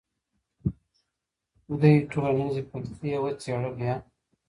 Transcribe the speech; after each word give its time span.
دوی 1.79 1.95
ټولنیزې 2.11 2.61
پدیدې 2.69 3.13
وڅېړلې. 3.21 3.93